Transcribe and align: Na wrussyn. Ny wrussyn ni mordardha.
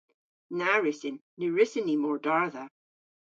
Na 0.57 0.69
wrussyn. 0.79 1.15
Ny 1.39 1.45
wrussyn 1.51 1.85
ni 1.87 1.95
mordardha. 2.03 2.63